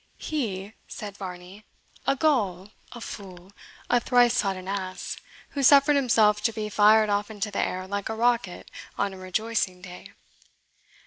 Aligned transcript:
"He!" 0.17 0.73
said 0.87 1.15
Varney; 1.15 1.63
"a, 2.07 2.15
gull, 2.15 2.71
a 2.91 2.99
fool, 2.99 3.51
a 3.87 3.99
thrice 3.99 4.33
sodden 4.35 4.67
ass, 4.67 5.15
who 5.49 5.61
suffered 5.61 5.95
himself 5.95 6.41
to 6.41 6.51
be 6.51 6.69
fired 6.69 7.11
off 7.11 7.29
into 7.29 7.51
the 7.51 7.59
air 7.61 7.85
like 7.87 8.09
a 8.09 8.15
rocket 8.15 8.71
on 8.97 9.13
a 9.13 9.17
rejoicing 9.19 9.79
day. 9.79 10.11